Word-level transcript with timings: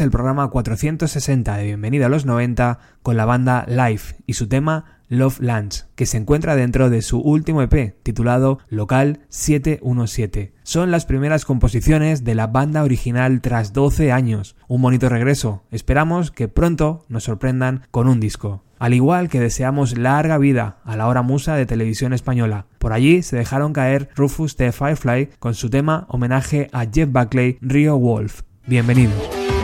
el 0.00 0.10
programa 0.10 0.48
460 0.48 1.56
de 1.56 1.64
Bienvenida 1.64 2.06
a 2.06 2.08
los 2.08 2.26
90 2.26 2.78
con 3.02 3.16
la 3.16 3.24
banda 3.24 3.64
Life 3.68 4.16
y 4.26 4.34
su 4.34 4.48
tema 4.48 4.96
Love 5.08 5.40
Lunch, 5.40 5.84
que 5.94 6.06
se 6.06 6.16
encuentra 6.16 6.56
dentro 6.56 6.90
de 6.90 7.02
su 7.02 7.20
último 7.20 7.62
EP 7.62 7.94
titulado 8.02 8.58
Local 8.68 9.20
717. 9.28 10.52
Son 10.64 10.90
las 10.90 11.06
primeras 11.06 11.44
composiciones 11.44 12.24
de 12.24 12.34
la 12.34 12.48
banda 12.48 12.82
original 12.82 13.40
tras 13.40 13.72
12 13.72 14.12
años. 14.12 14.56
Un 14.68 14.82
bonito 14.82 15.08
regreso. 15.08 15.62
Esperamos 15.70 16.30
que 16.30 16.48
pronto 16.48 17.04
nos 17.08 17.24
sorprendan 17.24 17.82
con 17.90 18.08
un 18.08 18.20
disco. 18.20 18.64
Al 18.78 18.92
igual 18.92 19.28
que 19.28 19.40
deseamos 19.40 19.96
larga 19.96 20.36
vida 20.36 20.78
a 20.84 20.96
la 20.96 21.06
hora 21.06 21.22
musa 21.22 21.54
de 21.54 21.66
televisión 21.66 22.12
española. 22.12 22.66
Por 22.78 22.92
allí 22.92 23.22
se 23.22 23.36
dejaron 23.36 23.72
caer 23.72 24.10
Rufus 24.14 24.56
de 24.56 24.72
Firefly 24.72 25.30
con 25.38 25.54
su 25.54 25.70
tema 25.70 26.06
homenaje 26.08 26.68
a 26.72 26.84
Jeff 26.84 27.10
Buckley, 27.10 27.58
Rio 27.62 27.96
Wolf. 27.96 28.42
Bienvenidos. 28.66 29.55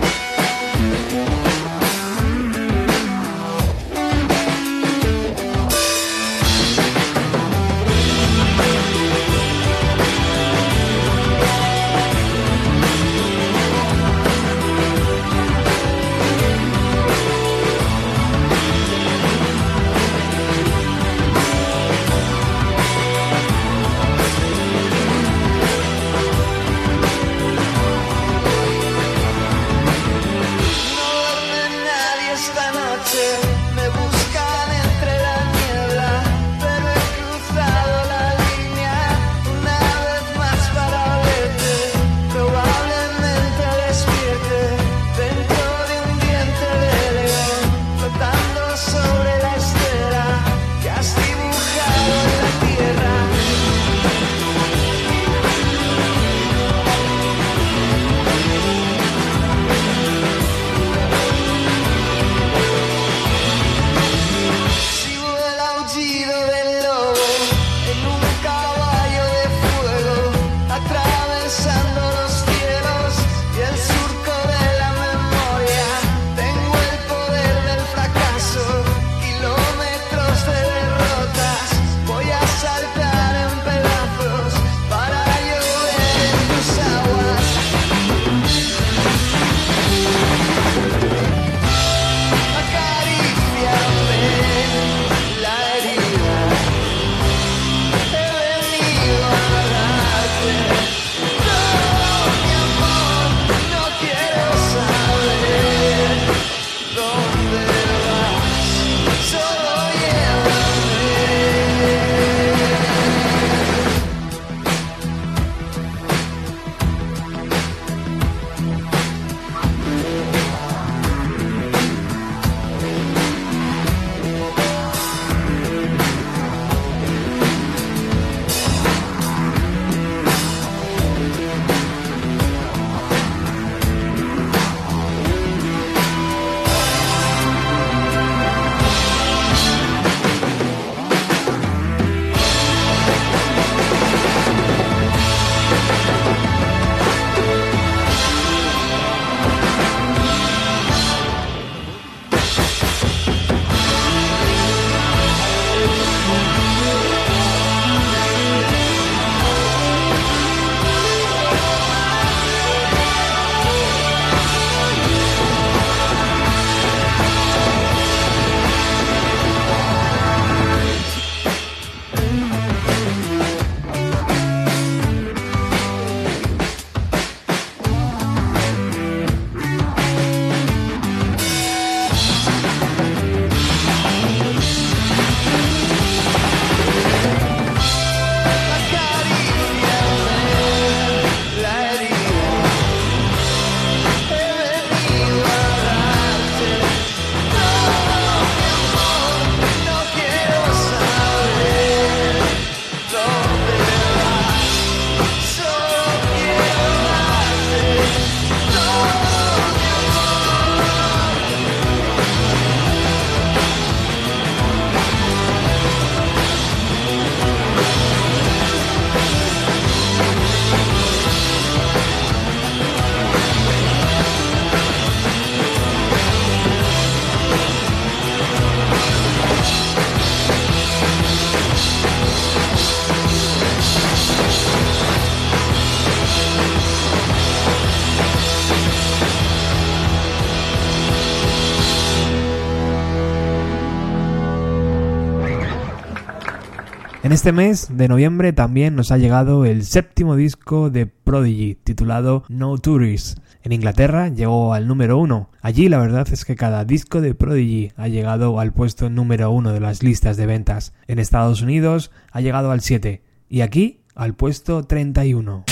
En 247.32 247.36
este 247.36 247.52
mes 247.52 247.88
de 247.90 248.08
noviembre 248.08 248.52
también 248.52 248.94
nos 248.94 249.10
ha 249.10 249.16
llegado 249.16 249.64
el 249.64 249.86
séptimo 249.86 250.36
disco 250.36 250.90
de 250.90 251.06
Prodigy, 251.06 251.76
titulado 251.76 252.44
No 252.50 252.76
Tourist. 252.76 253.38
En 253.62 253.72
Inglaterra 253.72 254.28
llegó 254.28 254.74
al 254.74 254.86
número 254.86 255.16
uno. 255.16 255.48
Allí 255.62 255.88
la 255.88 255.96
verdad 255.96 256.28
es 256.30 256.44
que 256.44 256.56
cada 256.56 256.84
disco 256.84 257.22
de 257.22 257.34
Prodigy 257.34 257.90
ha 257.96 258.08
llegado 258.08 258.60
al 258.60 258.74
puesto 258.74 259.08
número 259.08 259.50
uno 259.50 259.72
de 259.72 259.80
las 259.80 260.02
listas 260.02 260.36
de 260.36 260.44
ventas. 260.44 260.92
En 261.06 261.18
Estados 261.18 261.62
Unidos 261.62 262.10
ha 262.32 262.42
llegado 262.42 262.70
al 262.70 262.82
7 262.82 263.22
y 263.48 263.62
aquí 263.62 264.02
al 264.14 264.34
puesto 264.34 264.84
31. 264.84 265.64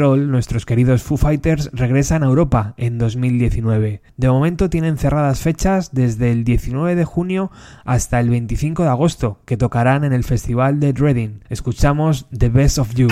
Nuestros 0.00 0.64
queridos 0.64 1.02
Foo 1.02 1.18
Fighters, 1.18 1.70
regresan 1.74 2.22
a 2.22 2.26
Europa 2.26 2.74
en 2.78 2.96
2019. 2.96 4.00
De 4.16 4.28
momento 4.30 4.70
tienen 4.70 4.96
cerradas 4.96 5.40
fechas 5.40 5.90
desde 5.92 6.32
el 6.32 6.44
19 6.44 6.94
de 6.94 7.04
junio 7.04 7.50
hasta 7.84 8.18
el 8.18 8.30
25 8.30 8.82
de 8.82 8.88
agosto, 8.88 9.40
que 9.44 9.58
tocarán 9.58 10.04
en 10.04 10.14
el 10.14 10.24
festival 10.24 10.80
de 10.80 10.92
Reading. 10.92 11.40
Escuchamos 11.50 12.26
The 12.30 12.48
Best 12.48 12.78
of 12.78 12.94
You. 12.94 13.08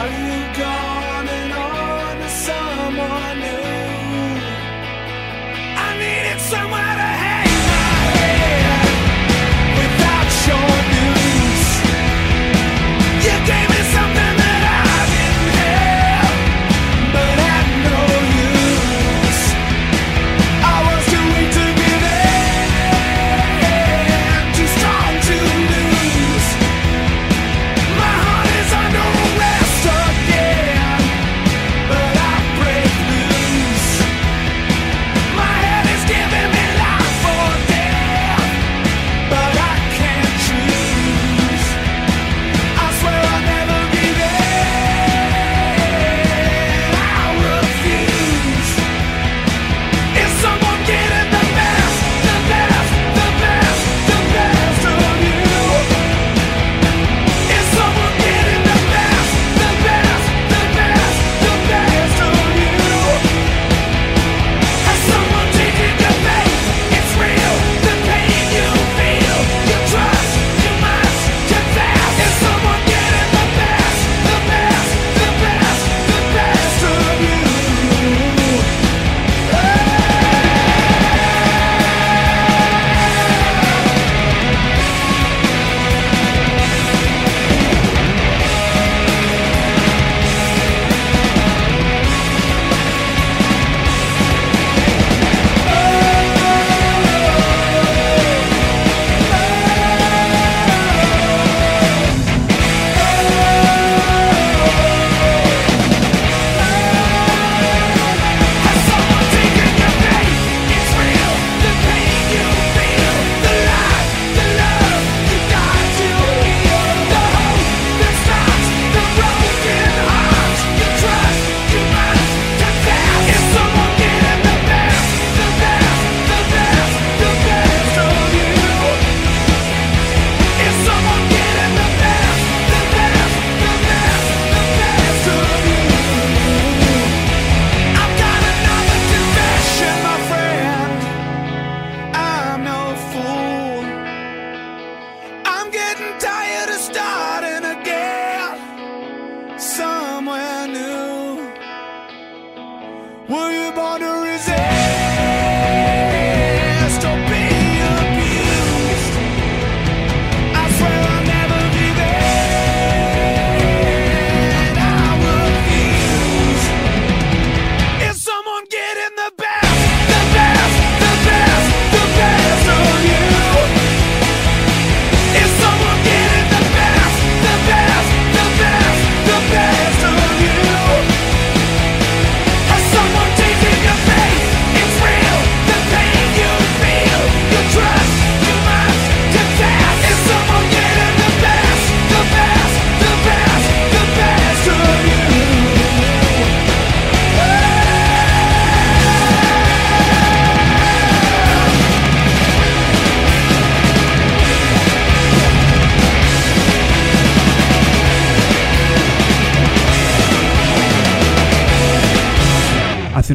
Are 0.00 0.06
you 0.06 0.40
gone 0.56 1.28
and 1.28 1.52
on 1.52 2.16
to 2.18 2.28
someone 2.30 3.40
new? 3.40 3.67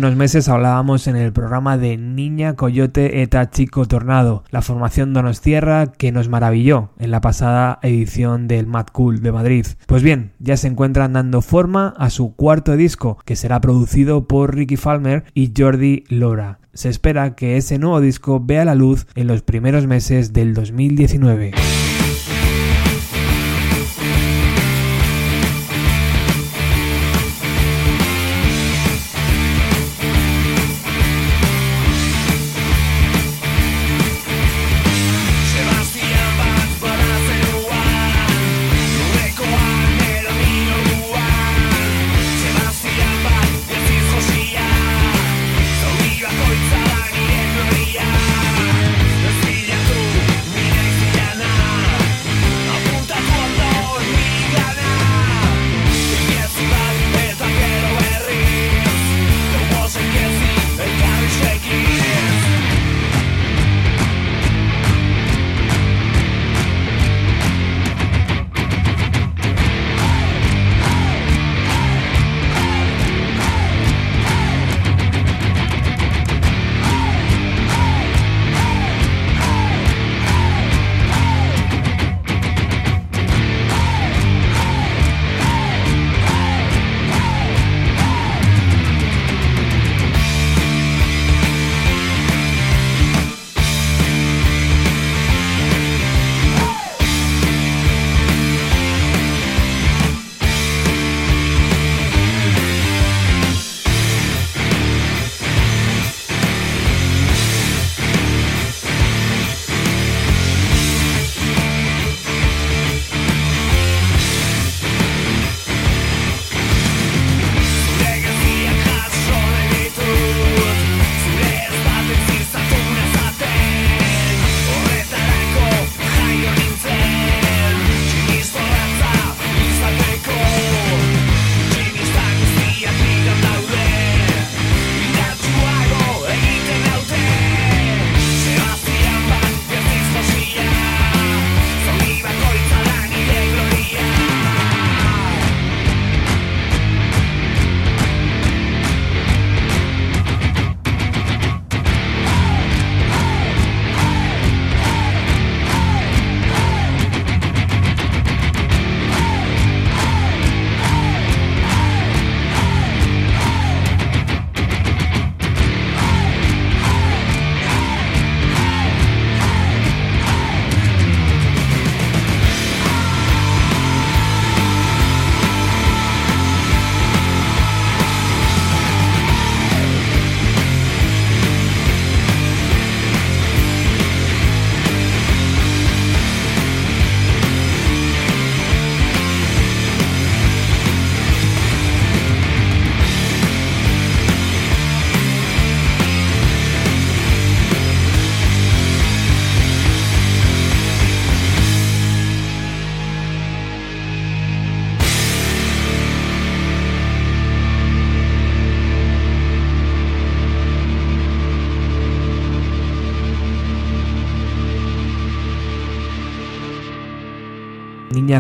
Unos 0.04 0.18
meses 0.18 0.50
hablábamos 0.50 1.08
en 1.08 1.16
el 1.16 1.32
programa 1.32 1.78
de 1.78 1.96
Niña 1.96 2.58
Coyote 2.58 3.22
eta 3.22 3.50
Chico 3.50 3.86
Tornado, 3.86 4.44
la 4.52 4.62
formación 4.62 5.14
Donostierra 5.14 5.94
que 5.94 6.12
nos 6.12 6.28
maravilló 6.28 6.90
en 7.00 7.10
la 7.10 7.22
pasada 7.22 7.80
edición 7.84 8.50
del 8.50 8.68
Mad 8.68 8.88
Cool 8.92 9.22
de 9.22 9.32
Madrid. 9.32 9.66
Pues 9.86 10.04
bien, 10.04 10.34
ya 10.40 10.58
se 10.58 10.68
encuentran 10.68 11.14
dando 11.14 11.42
forma 11.42 11.94
a 11.98 12.10
su 12.10 12.36
cuarto 12.36 12.76
disco, 12.76 13.18
que 13.24 13.38
será 13.38 13.62
producido 13.62 14.28
por 14.28 14.54
Ricky 14.54 14.76
Falmer 14.76 15.24
y 15.34 15.54
Jordi 15.58 16.04
Lora. 16.10 16.60
Se 16.74 16.90
espera 16.90 17.34
que 17.34 17.56
ese 17.56 17.80
nuevo 17.80 18.02
disco 18.02 18.42
vea 18.44 18.66
la 18.66 18.76
luz 18.76 19.08
en 19.16 19.28
los 19.28 19.42
primeros 19.42 19.88
meses 19.88 20.34
del 20.34 20.54
2019. 20.54 21.54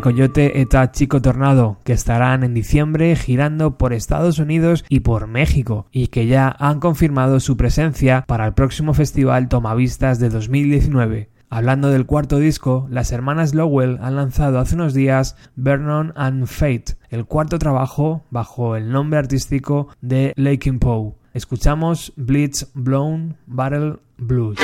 Coyote 0.03 0.59
eta 0.59 0.91
Chico 0.91 1.21
Tornado, 1.21 1.77
que 1.85 1.93
estarán 1.93 2.43
en 2.43 2.53
diciembre 2.53 3.15
girando 3.15 3.77
por 3.77 3.93
Estados 3.93 4.37
Unidos 4.37 4.83
y 4.89 4.99
por 4.99 5.27
México, 5.27 5.87
y 5.93 6.07
que 6.07 6.27
ya 6.27 6.53
han 6.59 6.81
confirmado 6.81 7.39
su 7.39 7.55
presencia 7.55 8.25
para 8.27 8.45
el 8.45 8.53
próximo 8.53 8.93
festival 8.93 9.47
Tomavistas 9.47 10.19
de 10.19 10.27
2019. 10.27 11.29
Hablando 11.49 11.89
del 11.89 12.05
cuarto 12.05 12.37
disco, 12.37 12.85
las 12.89 13.13
hermanas 13.13 13.55
Lowell 13.55 13.97
han 14.01 14.17
lanzado 14.17 14.59
hace 14.59 14.75
unos 14.75 14.93
días 14.93 15.37
Vernon 15.55 16.11
and 16.17 16.47
Fate, 16.47 16.97
el 17.09 17.23
cuarto 17.23 17.57
trabajo 17.57 18.25
bajo 18.29 18.75
el 18.75 18.91
nombre 18.91 19.19
artístico 19.19 19.87
de 20.01 20.33
Lakin 20.35 20.79
Poe. 20.79 21.13
Escuchamos 21.33 22.11
Blitz 22.17 22.67
Blown 22.73 23.37
Battle 23.47 23.99
Blues. 24.17 24.59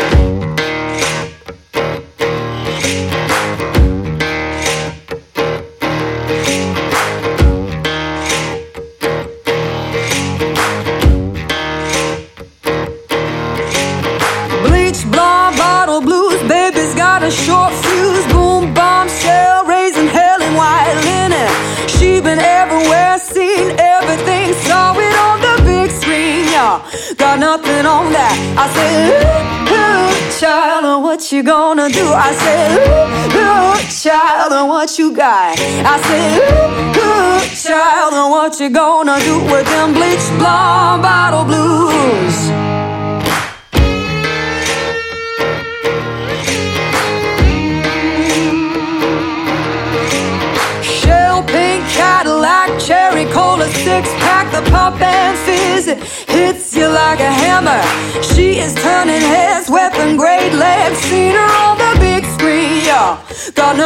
Nothing 27.37 27.85
on 27.85 28.11
that. 28.11 28.35
I 28.57 28.65
said, 28.73 28.95
ooh, 29.11 29.73
ooh, 29.75 30.31
child, 30.39 30.85
and 30.85 31.03
what 31.03 31.31
you 31.31 31.43
gonna 31.43 31.89
do? 31.89 32.05
I 32.09 32.31
said, 32.33 32.67
ooh, 32.79 33.37
ooh, 33.37 33.77
child, 33.91 34.51
and 34.53 34.67
what 34.67 34.97
you 34.97 35.13
got? 35.13 35.57
I 35.59 35.95
said, 36.01 36.29
ooh, 36.39 36.99
ooh, 36.99 37.39
child, 37.55 38.13
and 38.13 38.31
what 38.31 38.59
you 38.59 38.69
gonna 38.69 39.19
do 39.19 39.39
with 39.51 39.65
them 39.67 39.93
bleach 39.93 40.18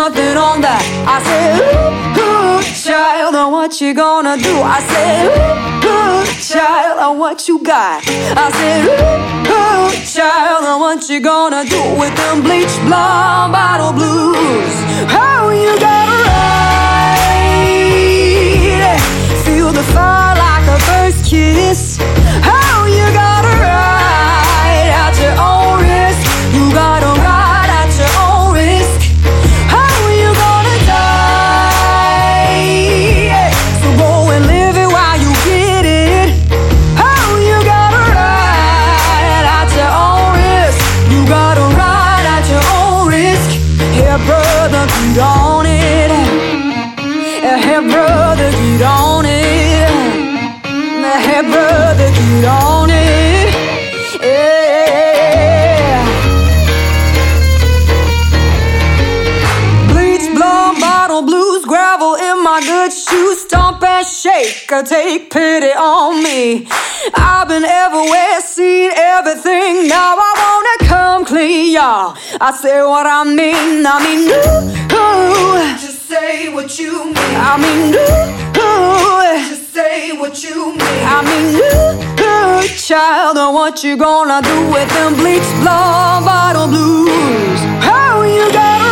nothing 0.10 0.36
on 0.36 0.60
that. 0.60 0.84
I 1.08 1.18
said, 1.24 1.64
ooh, 1.64 2.20
ooh, 2.20 2.60
child, 2.76 3.36
and 3.36 3.52
what 3.54 3.80
you 3.80 3.94
gonna 3.94 4.36
do? 4.36 4.56
I 4.60 4.80
said, 4.92 5.32
ooh, 5.32 5.88
ooh, 5.88 6.28
child, 6.44 7.00
and 7.00 7.20
what 7.20 7.48
you 7.48 7.64
got? 7.64 8.04
I 8.36 8.52
said, 8.60 8.84
ooh, 8.84 9.48
ooh, 9.48 9.88
child, 10.04 10.64
and 10.68 10.80
what 10.84 11.08
you 11.08 11.22
gonna 11.22 11.64
do 11.64 11.82
with 11.96 12.14
them 12.18 12.42
bleach 12.44 12.76
blonde 12.84 13.54
bottle 13.54 13.94
blues? 13.94 14.76
How 15.08 15.50
you 15.52 15.72
gonna 15.80 16.20
ride? 16.28 16.52
feel 19.46 19.72
the 19.72 19.84
fire 19.96 20.36
like 20.36 20.68
a 20.68 20.80
first 20.84 21.24
kiss. 21.24 21.93
Shake, 64.82 64.86
take 64.86 65.30
pity 65.30 65.68
on 65.68 66.24
me. 66.24 66.68
I've 67.14 67.48
been 67.48 67.64
everywhere, 67.64 68.42
seen 68.42 68.92
everything. 68.96 69.88
Now 69.88 70.16
I 70.18 70.32
wanna 70.42 70.90
come 70.90 71.26
clean, 71.26 71.74
y'all. 71.74 72.18
I 72.42 72.52
say 72.52 72.82
what 72.82 73.06
I 73.06 73.24
mean, 73.24 73.86
I 73.86 73.98
mean, 74.04 74.30
ooh, 74.30 74.98
ooh. 74.98 75.78
Just 75.78 76.08
say 76.08 76.52
what 76.54 76.80
you 76.80 77.06
mean. 77.06 77.16
I 77.18 77.58
mean, 77.64 77.94
ooh, 77.94 78.62
ooh. 78.62 79.50
Just 79.50 79.74
say 79.74 80.18
what 80.18 80.44
you 80.44 80.74
mean. 80.74 81.04
I 81.06 81.22
mean, 81.28 81.48
ooh, 81.62 82.64
ooh, 82.64 82.68
child, 82.68 83.38
what 83.54 83.84
you 83.84 83.96
gonna 83.98 84.42
do 84.42 84.72
with 84.72 84.90
them 84.90 85.16
bleach 85.16 85.50
blonde 85.62 86.26
bottle 86.26 86.68
blues? 86.68 87.60
How 87.84 88.24
you 88.24 88.52
gonna 88.52 88.83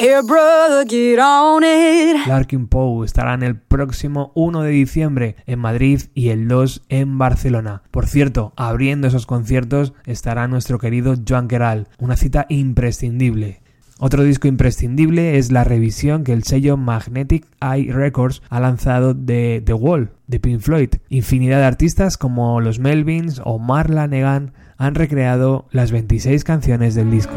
brother, 0.00 0.86
get 0.88 1.18
on 1.18 1.62
it. 1.62 2.26
Larkin 2.26 2.68
Poe 2.68 3.04
estará 3.04 3.34
en 3.34 3.42
el 3.42 3.56
próximo 3.56 4.32
1 4.34 4.62
de 4.62 4.70
diciembre 4.70 5.36
en 5.46 5.58
Madrid 5.58 6.02
y 6.14 6.30
el 6.30 6.48
2 6.48 6.82
en 6.88 7.18
Barcelona. 7.18 7.82
Por 7.90 8.06
cierto, 8.06 8.54
abriendo 8.56 9.08
esos 9.08 9.26
conciertos 9.26 9.92
estará 10.06 10.48
nuestro 10.48 10.78
querido 10.78 11.14
Joan 11.28 11.48
Queral, 11.48 11.88
una 11.98 12.16
cita 12.16 12.46
imprescindible. 12.48 13.60
Otro 13.98 14.24
disco 14.24 14.48
imprescindible 14.48 15.36
es 15.36 15.52
la 15.52 15.64
revisión 15.64 16.24
que 16.24 16.32
el 16.32 16.44
sello 16.44 16.78
Magnetic 16.78 17.46
Eye 17.60 17.92
Records 17.92 18.40
ha 18.48 18.58
lanzado 18.58 19.12
de 19.12 19.62
The 19.62 19.74
Wall, 19.74 20.12
de 20.26 20.40
Pink 20.40 20.60
Floyd. 20.60 20.88
Infinidad 21.10 21.58
de 21.58 21.66
artistas 21.66 22.16
como 22.16 22.62
los 22.62 22.78
Melvins 22.78 23.42
o 23.44 23.58
Marla 23.58 24.06
Negan 24.06 24.54
han 24.78 24.94
recreado 24.94 25.66
las 25.70 25.92
26 25.92 26.42
canciones 26.44 26.94
del 26.94 27.10
disco. 27.10 27.36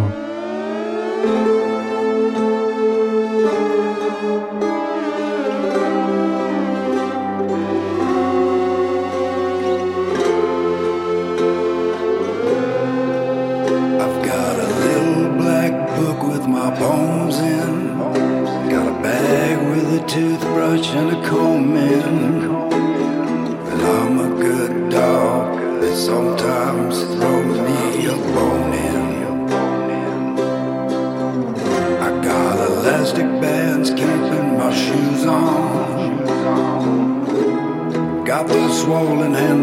Swollen 38.83 39.33
hand 39.33 39.62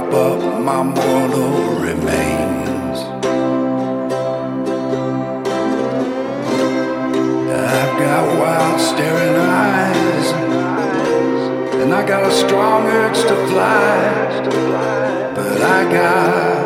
prop 0.00 0.12
up 0.12 0.62
my 0.62 0.82
mortal 0.82 1.80
remains. 1.80 2.98
I've 7.48 7.98
got 7.98 8.38
wild 8.38 8.80
staring 8.80 9.36
eyes, 9.36 10.32
and 11.80 11.94
I 11.94 12.06
got 12.06 12.24
a 12.24 12.30
strong 12.30 12.86
urge 12.86 13.22
to 13.22 13.36
fly, 13.48 15.32
but 15.34 15.62
I 15.62 15.90
got 15.90 16.65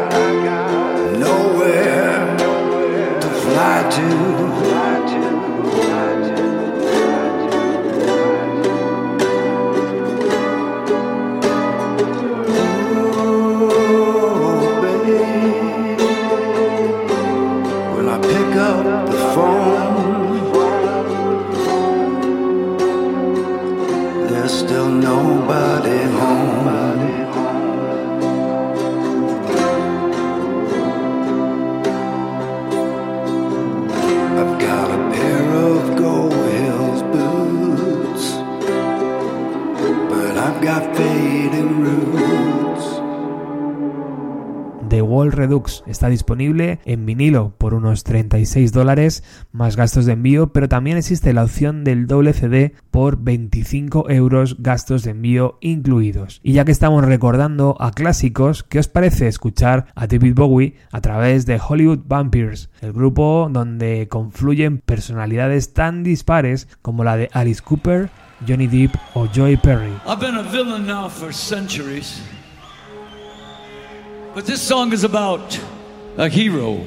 Redux 45.33 45.83
está 45.87 46.09
disponible 46.09 46.81
en 46.85 47.07
vinilo 47.07 47.55
por 47.59 47.75
unos 47.75 48.05
36 48.05 48.73
dólares 48.73 49.25
más 49.53 49.77
gastos 49.77 50.07
de 50.07 50.13
envío, 50.13 50.53
pero 50.53 50.69
también 50.69 50.97
existe 50.97 51.33
la 51.33 51.45
opción 51.45 51.85
del 51.85 52.07
doble 52.07 52.33
CD 52.33 52.75
por 52.91 53.19
25 53.19 54.11
euros 54.11 54.57
gastos 54.61 55.03
de 55.03 55.13
envío 55.13 55.59
incluidos. 55.61 56.41
Y 56.43 56.53
ya 56.53 56.65
que 56.65 56.73
estamos 56.73 57.05
recordando 57.05 57.77
a 57.81 57.93
clásicos, 57.93 58.63
¿qué 58.63 58.79
os 58.79 58.89
parece 58.89 59.29
escuchar 59.29 59.87
a 59.95 60.07
David 60.07 60.35
Bowie 60.35 60.75
a 60.91 61.01
través 61.01 61.47
de 61.47 61.61
Hollywood 61.61 62.01
Vampires, 62.07 62.71
el 62.81 62.93
grupo 62.93 63.49
donde 63.51 64.09
confluyen 64.09 64.79
personalidades 64.79 65.73
tan 65.73 66.03
dispares 66.03 66.69
como 66.83 67.05
la 67.05 67.17
de 67.17 67.29
Alice 67.33 67.63
Cooper, 67.63 68.11
Johnny 68.47 68.67
Depp 68.67 68.95
o 69.15 69.27
Joy 69.27 69.57
Perry? 69.57 69.93
I've 70.07 70.21
been 70.21 70.37
a 70.37 70.43
villain 70.43 70.87
now 70.87 71.09
for 71.09 71.33
centuries. 71.33 72.21
But 74.33 74.47
this 74.47 74.63
song 74.63 74.93
is 74.93 75.03
about 75.03 75.59
a 76.17 76.29
hero. 76.29 76.87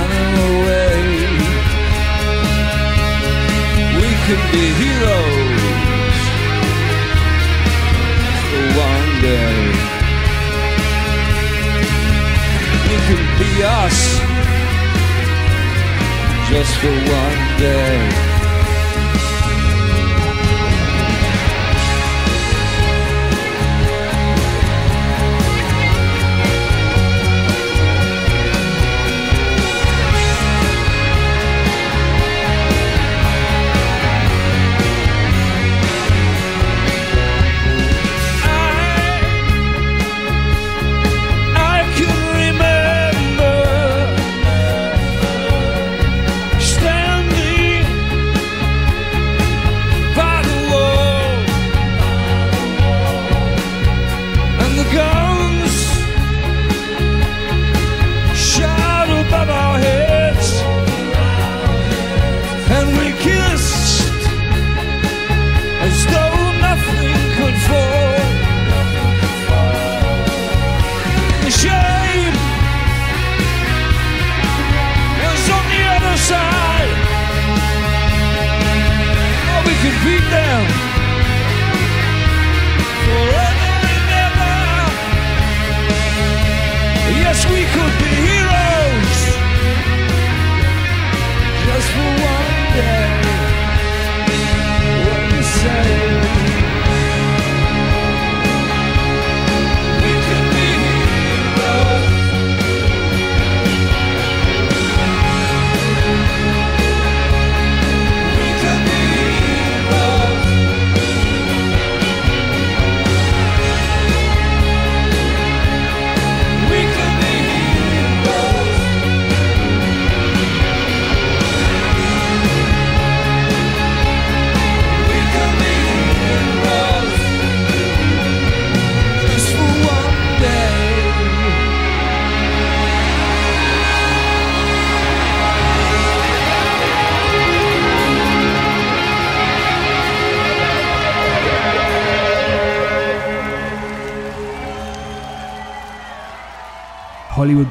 Will 0.00 0.42
away. 0.50 0.96
We 4.00 4.10
can 4.26 4.40
be 4.52 4.66
heroes 4.82 6.18
for 8.48 8.64
one 8.88 9.10
day. 9.28 9.56
You 12.90 12.98
can 13.08 13.22
be 13.40 13.52
us 13.62 13.98
just 16.50 16.72
for 16.80 16.94
one 17.20 17.58
day. 17.58 18.31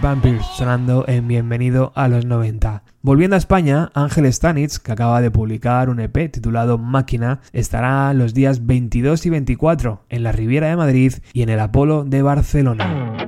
Vampires 0.02 0.46
sonando 0.56 1.06
en 1.08 1.28
Bienvenido 1.28 1.92
a 1.96 2.08
los 2.08 2.26
90. 2.26 2.84
Volviendo 3.04 3.36
a 3.36 3.38
España, 3.38 3.92
Ángel 3.94 4.32
Stanitz, 4.34 4.80
que 4.80 4.92
acaba 4.92 5.22
de 5.22 5.30
publicar 5.30 5.90
un 5.90 6.00
EP 6.00 6.32
titulado 6.32 6.80
Máquina, 6.80 7.42
estará 7.54 8.12
los 8.14 8.34
días 8.34 8.66
22 8.66 9.26
y 9.28 9.30
24 9.30 10.06
en 10.10 10.24
la 10.24 10.32
Riviera 10.32 10.68
de 10.68 10.76
Madrid 10.76 11.14
y 11.34 11.44
en 11.44 11.50
el 11.50 11.60
Apolo 11.60 12.04
de 12.04 12.22
Barcelona. 12.24 13.28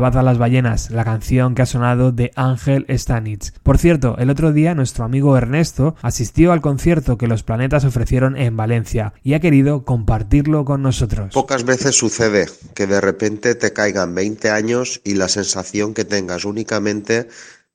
Salvad 0.00 0.24
las 0.24 0.38
ballenas, 0.38 0.90
la 0.90 1.04
canción 1.04 1.54
que 1.54 1.60
ha 1.60 1.66
sonado 1.66 2.10
de 2.10 2.30
Ángel 2.34 2.86
Stanitz. 2.88 3.52
Por 3.62 3.76
cierto, 3.76 4.16
el 4.16 4.30
otro 4.30 4.50
día 4.50 4.74
nuestro 4.74 5.04
amigo 5.04 5.36
Ernesto 5.36 5.94
asistió 6.00 6.52
al 6.52 6.62
concierto 6.62 7.18
que 7.18 7.26
los 7.26 7.42
planetas 7.42 7.84
ofrecieron 7.84 8.34
en 8.38 8.56
Valencia 8.56 9.12
y 9.22 9.34
ha 9.34 9.40
querido 9.40 9.84
compartirlo 9.84 10.64
con 10.64 10.80
nosotros. 10.80 11.34
Pocas 11.34 11.64
veces 11.64 11.98
sucede 11.98 12.48
que 12.74 12.86
de 12.86 12.98
repente 13.02 13.54
te 13.54 13.74
caigan 13.74 14.14
20 14.14 14.48
años 14.48 15.02
y 15.04 15.16
la 15.16 15.28
sensación 15.28 15.92
que 15.92 16.06
tengas 16.06 16.46
únicamente 16.46 17.28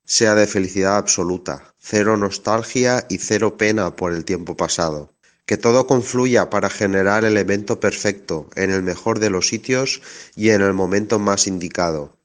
sea 0.03 0.33
de 0.33 0.47
felicidad 0.47 0.97
absoluta, 0.97 1.75
cero 1.77 2.17
nostalgia 2.17 3.05
y 3.07 3.19
cero 3.19 3.55
pena 3.55 3.95
por 3.95 4.13
el 4.13 4.25
tiempo 4.25 4.57
pasado. 4.57 5.14
Que 5.45 5.57
todo 5.57 5.85
confluya 5.85 6.49
para 6.49 6.69
generar 6.69 7.23
el 7.23 7.37
evento 7.37 7.79
perfecto, 7.79 8.49
en 8.55 8.71
el 8.71 8.81
mejor 8.81 9.19
de 9.19 9.29
los 9.29 9.47
sitios 9.47 10.01
y 10.35 10.49
en 10.49 10.61
el 10.61 10.73
momento 10.73 11.19
más 11.19 11.45
indicado. 11.47 12.17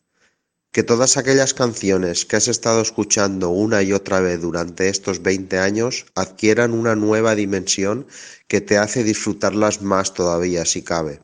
Que 0.73 0.83
todas 0.83 1.17
aquellas 1.17 1.53
canciones 1.53 2.25
que 2.25 2.37
has 2.37 2.49
estado 2.49 2.81
escuchando 2.81 3.51
una 3.51 3.83
y 3.83 3.93
otra 3.93 4.21
vez 4.21 4.41
durante 4.41 4.89
estos 4.89 5.23
20 5.23 5.59
años 5.59 6.07
adquieran 6.15 6.73
una 6.73 6.95
nueva 6.95 7.35
dimensión 7.35 8.07
que 8.49 8.61
te 8.61 8.79
hace 8.79 9.05
disfrutarlas 9.05 9.83
más 9.83 10.15
todavía 10.15 10.65
si 10.65 10.83
cabe. 10.83 11.21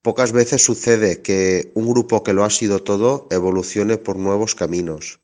Pocas 0.00 0.32
veces 0.32 0.62
sucede 0.62 1.22
que 1.22 1.72
un 1.74 1.88
grupo 1.88 2.22
que 2.22 2.32
lo 2.32 2.44
ha 2.44 2.50
sido 2.50 2.82
todo 2.82 3.26
evolucione 3.30 3.98
por 3.98 4.16
nuevos 4.16 4.54
caminos, 4.54 5.20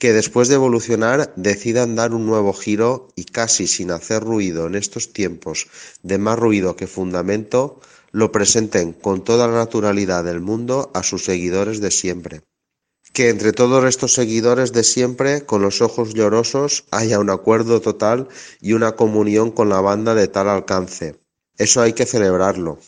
que 0.00 0.14
después 0.14 0.48
de 0.48 0.54
evolucionar 0.54 1.30
decidan 1.36 1.94
dar 1.94 2.14
un 2.14 2.24
nuevo 2.24 2.54
giro 2.54 3.08
y 3.16 3.24
casi 3.24 3.66
sin 3.66 3.90
hacer 3.90 4.24
ruido 4.24 4.66
en 4.66 4.74
estos 4.74 5.12
tiempos 5.12 5.68
de 6.02 6.16
más 6.16 6.38
ruido 6.38 6.74
que 6.74 6.86
fundamento, 6.86 7.80
lo 8.10 8.32
presenten 8.32 8.94
con 8.94 9.22
toda 9.22 9.46
la 9.46 9.58
naturalidad 9.58 10.24
del 10.24 10.40
mundo 10.40 10.90
a 10.94 11.02
sus 11.02 11.26
seguidores 11.26 11.82
de 11.82 11.90
siempre. 11.90 12.40
Que 13.12 13.28
entre 13.28 13.52
todos 13.52 13.84
estos 13.84 14.14
seguidores 14.14 14.72
de 14.72 14.84
siempre, 14.84 15.44
con 15.44 15.60
los 15.60 15.82
ojos 15.82 16.14
llorosos, 16.14 16.86
haya 16.90 17.18
un 17.18 17.28
acuerdo 17.28 17.82
total 17.82 18.28
y 18.58 18.72
una 18.72 18.92
comunión 18.92 19.50
con 19.50 19.68
la 19.68 19.82
banda 19.82 20.14
de 20.14 20.28
tal 20.28 20.48
alcance. 20.48 21.20
Eso 21.58 21.82
hay 21.82 21.92
que 21.92 22.06
celebrarlo. 22.06 22.78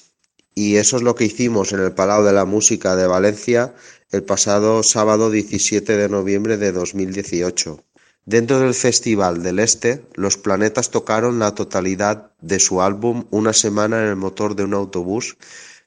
Y 0.54 0.76
eso 0.76 0.96
es 0.96 1.02
lo 1.02 1.14
que 1.14 1.24
hicimos 1.24 1.72
en 1.72 1.80
el 1.80 1.92
Palau 1.92 2.24
de 2.24 2.32
la 2.32 2.46
Música 2.46 2.96
de 2.96 3.06
Valencia 3.06 3.74
el 4.12 4.22
pasado 4.22 4.82
sábado 4.82 5.30
17 5.30 5.96
de 5.96 6.08
noviembre 6.10 6.58
de 6.58 6.70
2018. 6.70 7.82
Dentro 8.26 8.60
del 8.60 8.74
Festival 8.74 9.42
del 9.42 9.58
Este, 9.58 10.04
los 10.16 10.36
planetas 10.36 10.90
tocaron 10.90 11.38
la 11.38 11.54
totalidad 11.54 12.30
de 12.42 12.60
su 12.60 12.82
álbum 12.82 13.24
Una 13.30 13.54
semana 13.54 14.02
en 14.02 14.08
el 14.08 14.16
motor 14.16 14.54
de 14.54 14.64
un 14.64 14.74
autobús, 14.74 15.38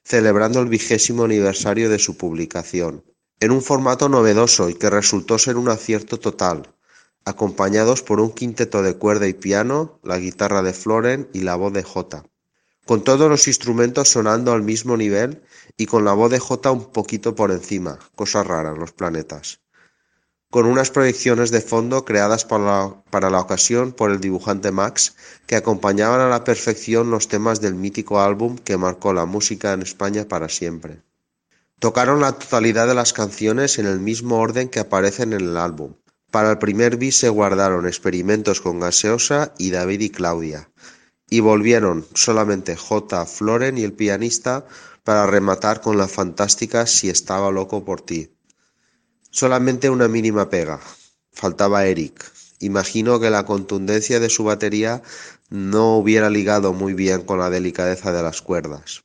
celebrando 0.02 0.60
el 0.60 0.68
vigésimo 0.68 1.22
aniversario 1.22 1.88
de 1.88 2.00
su 2.00 2.16
publicación, 2.16 3.04
en 3.38 3.52
un 3.52 3.62
formato 3.62 4.08
novedoso 4.08 4.68
y 4.68 4.74
que 4.74 4.90
resultó 4.90 5.38
ser 5.38 5.56
un 5.56 5.68
acierto 5.68 6.18
total, 6.18 6.74
acompañados 7.24 8.02
por 8.02 8.18
un 8.18 8.32
quinteto 8.32 8.82
de 8.82 8.94
cuerda 8.94 9.28
y 9.28 9.34
piano, 9.34 10.00
la 10.02 10.18
guitarra 10.18 10.62
de 10.62 10.72
Floren 10.72 11.28
y 11.32 11.42
la 11.42 11.54
voz 11.54 11.72
de 11.72 11.84
Jota 11.84 12.24
con 12.86 13.02
todos 13.02 13.28
los 13.28 13.48
instrumentos 13.48 14.08
sonando 14.08 14.52
al 14.52 14.62
mismo 14.62 14.96
nivel 14.96 15.42
y 15.76 15.86
con 15.86 16.04
la 16.04 16.12
voz 16.12 16.30
de 16.30 16.38
J 16.38 16.70
un 16.70 16.92
poquito 16.92 17.34
por 17.34 17.50
encima, 17.50 17.98
cosa 18.14 18.42
rara 18.42 18.70
en 18.70 18.78
los 18.78 18.92
planetas. 18.92 19.60
Con 20.50 20.66
unas 20.66 20.90
proyecciones 20.90 21.50
de 21.50 21.60
fondo 21.60 22.04
creadas 22.04 22.44
para 22.44 22.64
la, 22.64 23.02
para 23.10 23.30
la 23.30 23.40
ocasión 23.40 23.92
por 23.92 24.10
el 24.10 24.20
dibujante 24.20 24.70
Max, 24.70 25.16
que 25.46 25.56
acompañaban 25.56 26.20
a 26.20 26.28
la 26.28 26.44
perfección 26.44 27.10
los 27.10 27.28
temas 27.28 27.60
del 27.60 27.74
mítico 27.74 28.20
álbum 28.20 28.56
que 28.56 28.76
marcó 28.76 29.12
la 29.12 29.26
música 29.26 29.72
en 29.72 29.82
España 29.82 30.26
para 30.28 30.48
siempre. 30.48 31.02
Tocaron 31.78 32.20
la 32.20 32.32
totalidad 32.32 32.86
de 32.86 32.94
las 32.94 33.12
canciones 33.12 33.78
en 33.78 33.86
el 33.86 34.00
mismo 34.00 34.38
orden 34.38 34.68
que 34.68 34.80
aparecen 34.80 35.32
en 35.32 35.40
el 35.40 35.56
álbum. 35.56 35.94
Para 36.30 36.52
el 36.52 36.58
primer 36.58 36.96
bis 36.96 37.18
se 37.18 37.28
guardaron 37.28 37.86
experimentos 37.86 38.60
con 38.60 38.80
Gaseosa 38.80 39.52
y 39.58 39.70
David 39.70 40.00
y 40.00 40.10
Claudia, 40.10 40.70
y 41.28 41.40
volvieron 41.40 42.06
solamente 42.14 42.76
J. 42.76 43.26
Floren 43.26 43.78
y 43.78 43.82
el 43.82 43.92
pianista 43.92 44.64
para 45.06 45.24
rematar 45.24 45.80
con 45.80 45.96
la 45.96 46.08
fantástica 46.08 46.84
Si 46.84 47.08
estaba 47.08 47.52
loco 47.52 47.84
por 47.84 48.00
ti. 48.00 48.34
Solamente 49.30 49.88
una 49.88 50.08
mínima 50.08 50.50
pega. 50.50 50.80
Faltaba 51.32 51.86
Eric. 51.86 52.32
Imagino 52.58 53.20
que 53.20 53.30
la 53.30 53.46
contundencia 53.46 54.18
de 54.18 54.28
su 54.28 54.42
batería 54.42 55.02
no 55.48 55.96
hubiera 55.96 56.28
ligado 56.28 56.72
muy 56.72 56.92
bien 56.92 57.22
con 57.22 57.38
la 57.38 57.50
delicadeza 57.50 58.10
de 58.10 58.24
las 58.24 58.42
cuerdas. 58.42 59.04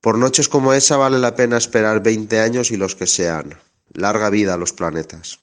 Por 0.00 0.18
noches 0.18 0.48
como 0.48 0.72
esa 0.72 0.96
vale 0.96 1.20
la 1.20 1.36
pena 1.36 1.56
esperar 1.56 2.02
veinte 2.02 2.40
años 2.40 2.72
y 2.72 2.76
los 2.76 2.96
que 2.96 3.06
sean. 3.06 3.54
Larga 3.92 4.28
vida 4.28 4.54
a 4.54 4.56
los 4.56 4.72
planetas. 4.72 5.38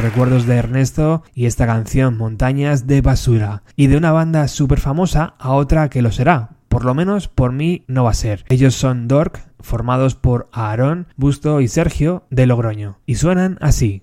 Recuerdos 0.00 0.46
de 0.46 0.56
Ernesto 0.56 1.22
y 1.34 1.46
esta 1.46 1.66
canción 1.66 2.16
Montañas 2.16 2.86
de 2.86 3.00
Basura. 3.00 3.62
Y 3.76 3.86
de 3.86 3.96
una 3.96 4.12
banda 4.12 4.48
súper 4.48 4.80
famosa 4.80 5.34
a 5.38 5.52
otra 5.52 5.88
que 5.88 6.02
lo 6.02 6.12
será. 6.12 6.50
Por 6.68 6.84
lo 6.84 6.94
menos 6.94 7.28
por 7.28 7.52
mí 7.52 7.84
no 7.86 8.04
va 8.04 8.10
a 8.10 8.14
ser. 8.14 8.44
Ellos 8.48 8.74
son 8.74 9.08
Dork, 9.08 9.40
formados 9.60 10.14
por 10.14 10.48
Aarón, 10.52 11.06
Busto 11.16 11.60
y 11.60 11.68
Sergio 11.68 12.24
de 12.30 12.46
Logroño. 12.46 12.98
Y 13.06 13.16
suenan 13.16 13.58
así. 13.60 14.02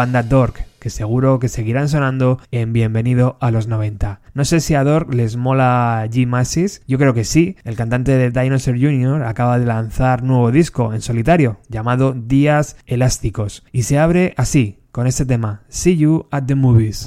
Banda 0.00 0.22
Dork, 0.22 0.64
que 0.78 0.88
seguro 0.88 1.38
que 1.38 1.48
seguirán 1.48 1.90
sonando 1.90 2.40
en 2.52 2.72
Bienvenido 2.72 3.36
a 3.38 3.50
los 3.50 3.66
90. 3.66 4.22
No 4.32 4.46
sé 4.46 4.60
si 4.60 4.74
a 4.74 4.82
Dork 4.82 5.12
les 5.12 5.36
mola 5.36 6.06
G 6.10 6.26
Massis, 6.26 6.80
yo 6.86 6.96
creo 6.96 7.12
que 7.12 7.24
sí. 7.24 7.56
El 7.64 7.76
cantante 7.76 8.16
de 8.16 8.30
Dinosaur 8.30 8.80
Jr. 8.80 9.24
acaba 9.24 9.58
de 9.58 9.66
lanzar 9.66 10.22
nuevo 10.22 10.50
disco 10.52 10.94
en 10.94 11.02
solitario 11.02 11.58
llamado 11.68 12.14
Días 12.14 12.78
Elásticos 12.86 13.62
y 13.72 13.82
se 13.82 13.98
abre 13.98 14.32
así, 14.38 14.78
con 14.90 15.06
este 15.06 15.26
tema, 15.26 15.64
See 15.68 15.98
You 15.98 16.28
at 16.30 16.44
the 16.44 16.54
Movies. 16.54 17.04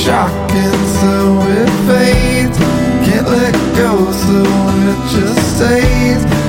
Still 0.00 0.14
shock, 0.14 0.50
and 0.52 0.86
so 0.86 1.40
it 1.42 1.68
fades. 1.86 2.58
Can't 3.06 3.26
let 3.26 3.52
go, 3.76 4.10
so 4.12 4.42
it 4.88 4.98
just 5.12 5.56
stays. 5.56 6.39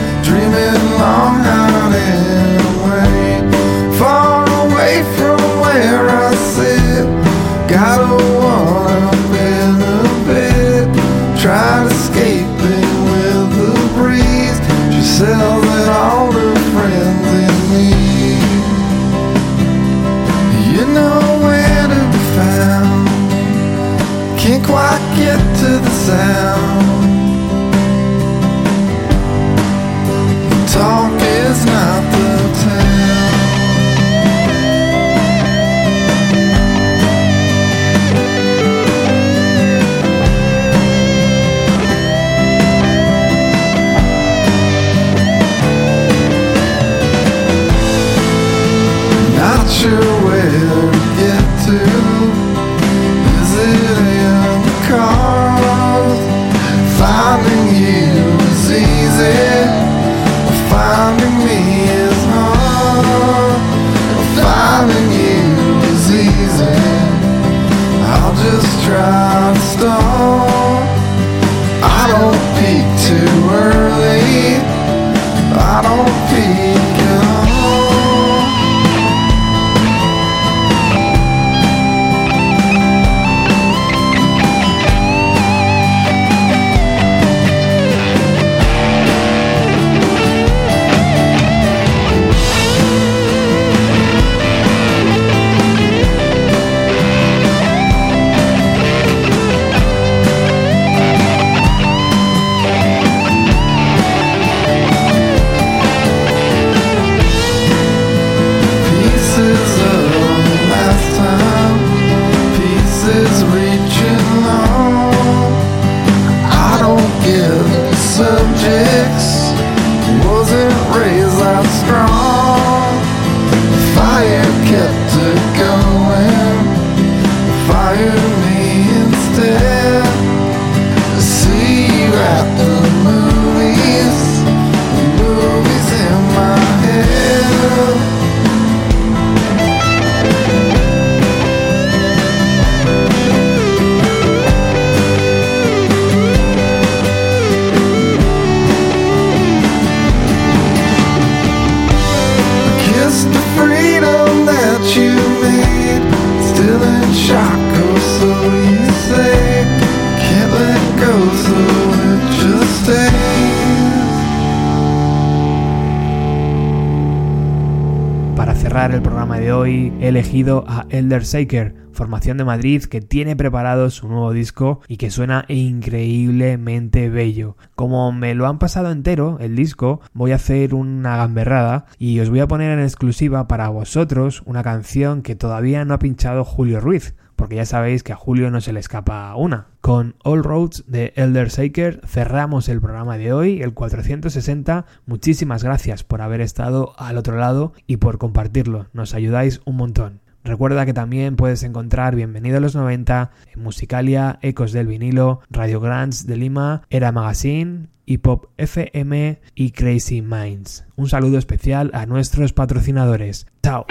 Elegido 170.12 170.66
a 170.68 170.88
Elder 170.90 171.24
Shaker, 171.24 171.74
formación 171.94 172.36
de 172.38 172.44
Madrid 172.44 172.84
que 172.84 173.00
tiene 173.00 173.38
preparado 173.38 173.90
su 173.90 174.10
nuevo 174.10 174.34
disco 174.34 174.82
y 174.90 174.98
que 174.98 175.10
suena 175.10 175.46
increíblemente 175.48 177.10
bello. 177.10 177.56
Como 177.76 178.12
me 178.12 178.36
lo 178.36 178.46
han 178.48 178.60
pasado 178.60 178.92
entero 178.92 179.38
el 179.40 179.56
disco, 179.56 180.02
voy 180.12 180.34
a 180.34 180.36
hacer 180.36 180.74
una 180.74 181.16
gamberrada 181.16 181.86
y 181.98 182.20
os 182.20 182.30
voy 182.30 182.42
a 182.42 182.48
poner 182.50 182.78
en 182.78 182.84
exclusiva 182.84 183.48
para 183.48 183.70
vosotros 183.70 184.44
una 184.46 184.64
canción 184.64 185.22
que 185.22 185.36
todavía 185.36 185.86
no 185.86 185.94
ha 185.94 186.00
pinchado 186.00 186.44
Julio 186.44 186.82
Ruiz, 186.82 187.16
porque 187.42 187.56
ya 187.56 187.66
sabéis 187.66 188.04
que 188.04 188.14
a 188.14 188.16
Julio 188.16 188.52
no 188.52 188.62
se 188.62 188.72
le 188.72 188.80
escapa 188.80 189.36
una. 189.36 189.66
Con 189.82 190.14
All 190.24 190.44
Roads 190.44 190.84
de 190.86 191.12
Elder 191.16 191.48
Shaker 191.48 192.00
cerramos 192.06 192.70
el 192.70 192.80
programa 192.80 193.18
de 193.18 193.34
hoy, 193.34 193.64
el 193.64 193.74
460. 193.74 194.86
Muchísimas 195.08 195.64
gracias 195.64 196.04
por 196.04 196.22
haber 196.22 196.40
estado 196.40 196.94
al 197.00 197.18
otro 197.18 197.38
lado 197.38 197.74
y 197.88 197.98
por 197.98 198.20
compartirlo, 198.20 198.90
nos 198.94 199.16
ayudáis 199.16 199.60
un 199.66 199.78
montón. 199.78 200.20
Recuerda 200.44 200.86
que 200.86 200.94
también 200.94 201.36
puedes 201.36 201.64
encontrar 201.64 202.16
Bienvenido 202.16 202.58
a 202.58 202.62
los 202.62 202.76
90 202.76 203.32
en 203.56 203.64
Musicalia, 203.64 204.38
Ecos 204.44 204.72
del 204.72 204.86
Vinilo, 204.86 205.40
Radio 205.50 205.80
Grants 205.80 206.28
de 206.28 206.38
Lima, 206.38 206.84
Era 206.92 207.12
Magazine, 207.12 207.88
Hip 208.06 208.28
Hop 208.28 208.50
FM 208.58 209.42
y 209.56 209.72
Crazy 209.72 210.22
Minds. 210.22 210.86
Un 210.96 211.10
saludo 211.10 211.40
especial 211.40 211.90
a 211.96 212.06
nuestros 212.06 212.54
patrocinadores. 212.54 213.48
¡Chao! 213.64 213.88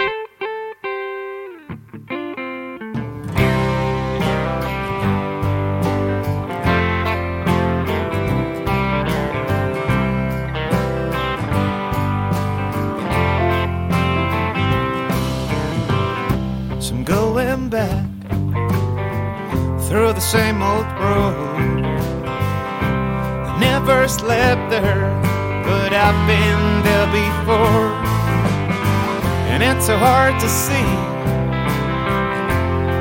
Through 19.91 20.13
the 20.13 20.21
same 20.21 20.61
old 20.63 20.85
road. 21.03 21.83
I 23.45 23.57
never 23.59 24.07
slept 24.07 24.69
there, 24.69 25.11
but 25.65 25.91
I've 25.91 26.27
been 26.31 26.63
there 26.87 27.07
before. 27.11 27.91
And 29.51 29.61
it's 29.61 29.87
so 29.87 29.97
hard 29.97 30.39
to 30.39 30.47
see, 30.47 30.91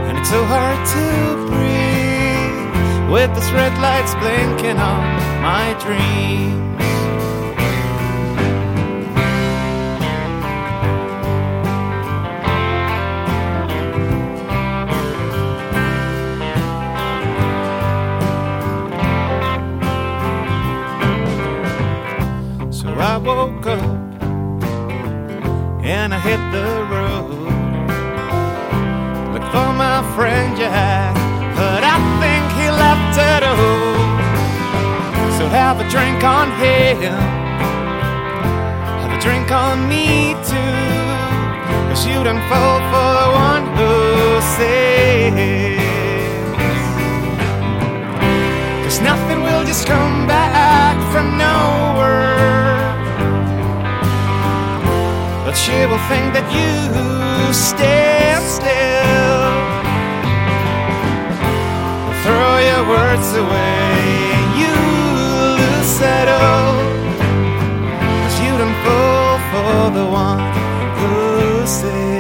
and 0.09 0.19
it's 0.19 0.31
so 0.31 0.43
hard 0.45 0.85
to 0.97 1.07
breathe 1.47 3.09
with 3.13 3.31
the 3.37 3.43
red 3.55 3.79
lights 3.79 4.15
blinking 4.17 4.79
on 4.79 5.01
my 5.43 5.75
dreams. 5.79 6.70
woke 23.25 23.67
up 23.67 23.83
and 25.85 26.15
I 26.15 26.19
hit 26.19 26.41
the 26.57 26.69
road. 26.93 27.31
Look 29.33 29.45
for 29.53 29.73
my 29.75 30.01
friend 30.15 30.57
Jack, 30.57 31.15
but 31.57 31.83
I 31.85 31.97
think 32.21 32.45
he 32.59 32.67
left 32.71 33.19
at 33.19 33.43
home. 33.43 34.21
So 35.37 35.49
have 35.49 35.81
a 35.81 35.89
drink 35.91 36.25
on 36.25 36.49
him, 36.63 37.13
have 39.01 39.13
a 39.13 39.21
drink 39.21 39.51
on 39.51 39.89
me 39.89 40.35
too. 40.51 40.77
Cause 41.89 42.07
you 42.07 42.23
done 42.25 42.41
fall 42.49 42.79
for 42.91 43.11
the 43.21 43.29
one 43.49 43.65
who 43.77 43.93
says, 44.57 45.79
Cause 48.85 49.01
nothing 49.01 49.43
will 49.43 49.65
just 49.65 49.87
come. 49.87 50.20
She 55.81 55.87
will 55.87 56.07
think 56.13 56.35
that 56.35 56.45
you 56.53 57.55
stand 57.55 58.45
still. 58.45 59.49
Throw 62.23 62.53
your 62.71 62.85
words 62.87 63.29
away 63.33 64.21
you 64.61 64.75
lose 65.57 65.89
settle. 65.89 66.77
Cause 68.21 68.37
you 68.45 68.53
don't 68.61 68.79
fall 68.85 69.39
for 69.51 69.91
the 69.97 70.05
one 70.05 70.41
who 71.01 71.67
says. 71.67 72.20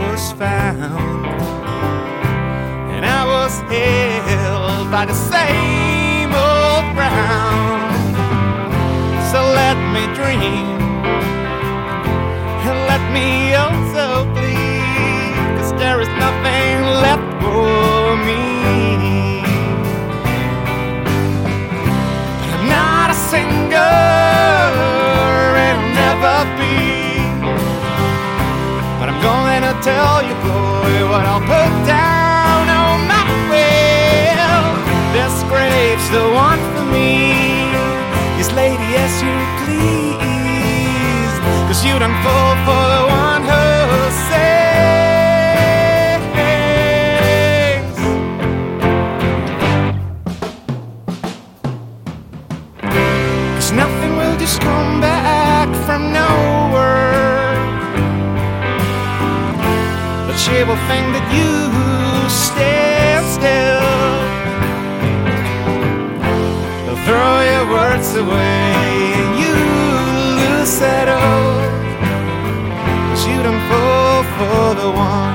Was 0.00 0.32
found. 0.32 1.26
And 2.94 3.04
I 3.04 3.22
was 3.34 3.54
held 3.70 4.90
by 4.90 5.04
the 5.06 5.18
same 5.32 6.30
old 6.48 6.86
ground. 6.96 7.92
So 9.30 9.38
let 9.60 9.76
me 9.94 10.02
dream, 10.18 10.80
and 12.66 12.78
let 12.92 13.02
me 13.16 13.54
also 13.54 14.24
bleed. 14.34 15.34
Cause 15.56 15.72
there 15.82 16.00
is 16.00 16.10
nothing 16.24 16.76
left 17.06 17.28
for 17.42 18.16
me. 18.28 18.44
I'm 22.52 22.64
not 22.76 23.08
a 23.10 23.18
singer, 23.30 24.09
tell 29.82 30.22
you, 30.22 30.34
boy, 30.44 31.08
what 31.08 31.24
I'll 31.24 31.40
put 31.40 31.72
down 31.88 32.68
on 32.68 33.08
my 33.08 33.24
will. 33.48 34.66
This 35.16 35.32
grave's 35.48 36.08
the 36.10 36.24
one 36.36 36.60
for 36.76 36.84
me. 36.92 37.72
Yes, 38.36 38.52
lady, 38.52 38.84
yes, 38.92 39.12
you 39.24 39.32
please. 39.64 41.34
Cause 41.66 41.84
you 41.84 41.98
don't 41.98 42.18
fall 42.20 42.54
for 42.66 42.84
the 42.92 43.09
But 60.50 60.56
she 60.56 60.64
will 60.64 60.82
think 60.90 61.06
that 61.14 61.26
you 61.30 62.28
stand 62.28 63.24
still. 63.36 63.86
They'll 66.86 67.02
throw 67.06 67.40
your 67.52 67.66
words 67.70 68.16
away 68.16 68.74
and 69.20 69.32
you 69.42 69.54
lose 70.42 70.68
settle. 70.68 71.54
Cause 73.10 73.26
you 73.28 73.42
don't 73.44 73.62
fall 73.70 74.22
for 74.36 74.74
the 74.74 74.90
one 74.90 75.29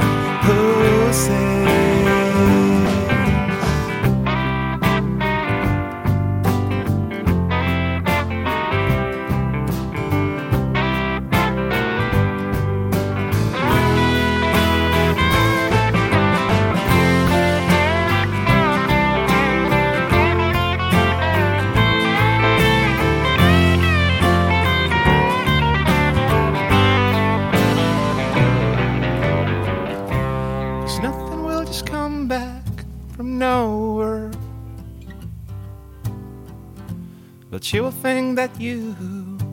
that 38.48 38.62
you 38.62 38.96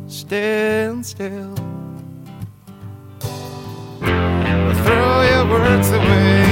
stand 0.07 1.07
still. 1.07 1.55
Throw 4.85 5.23
your 5.33 5.47
words 5.49 5.91
away 5.91 6.52